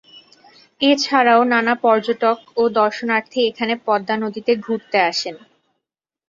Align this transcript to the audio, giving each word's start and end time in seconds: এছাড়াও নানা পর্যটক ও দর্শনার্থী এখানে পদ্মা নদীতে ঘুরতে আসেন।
এছাড়াও 0.81 1.41
নানা 1.51 1.73
পর্যটক 1.83 2.37
ও 2.57 2.73
দর্শনার্থী 2.79 3.39
এখানে 3.49 3.73
পদ্মা 3.85 4.15
নদীতে 4.23 4.51
ঘুরতে 4.57 4.97
আসেন। 5.09 5.35